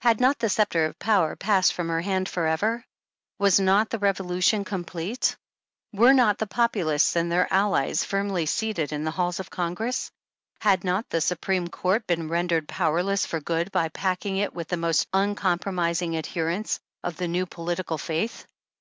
[0.00, 2.84] Had not the sceptre of power passed from her hand forever?
[3.38, 5.36] Was not the Revolution com plete?
[5.92, 10.10] Were not the Populists and their allies firmly seated in the Halls of Congress?
[10.60, 14.66] Had not the Su preme Court been rendered powerless for good by packing it with
[14.66, 18.48] the most uncompromising adherents of the new political faith?